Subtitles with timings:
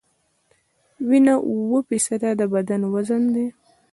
[1.09, 3.45] وینه اووه فیصده د بدن وزن ده.